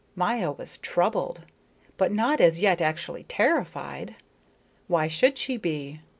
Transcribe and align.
Maya 0.15 0.51
was 0.51 0.79
troubled, 0.79 1.45
but 1.95 2.11
not 2.11 2.41
as 2.41 2.59
yet 2.59 2.81
actually 2.81 3.21
terrified. 3.25 4.15
Why 4.87 5.07
should 5.07 5.37
she 5.37 5.57
be? 5.57 6.01